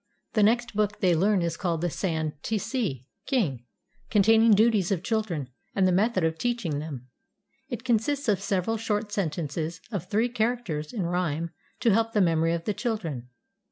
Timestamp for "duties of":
4.55-5.03